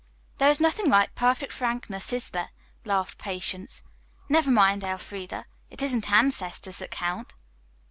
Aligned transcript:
"There 0.39 0.49
is 0.49 0.59
nothing 0.59 0.89
like 0.89 1.13
perfect 1.13 1.51
frankness, 1.53 2.11
is 2.11 2.31
there?" 2.31 2.49
laughed 2.85 3.19
Patience. 3.19 3.83
"Never 4.29 4.49
mind, 4.49 4.83
Elfreda, 4.83 5.45
it 5.69 5.83
isn't 5.83 6.11
ancestors 6.11 6.79
that 6.79 6.89
count." 6.89 7.35